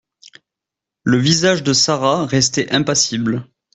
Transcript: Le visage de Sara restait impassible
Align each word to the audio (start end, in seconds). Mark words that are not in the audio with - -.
Le 1.03 1.17
visage 1.19 1.61
de 1.61 1.73
Sara 1.73 2.25
restait 2.25 2.71
impassible 2.73 3.47